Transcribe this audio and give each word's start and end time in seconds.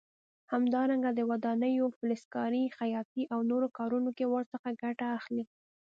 همدارنګه 0.53 1.09
د 1.13 1.19
ودانیو، 1.31 1.85
فلزکارۍ، 1.97 2.63
خیاطۍ 2.77 3.23
او 3.33 3.39
نورو 3.51 3.67
کارونو 3.77 4.09
کې 4.17 4.25
ورڅخه 4.27 4.69
ګټه 4.83 5.07
اخلي. 5.17 5.43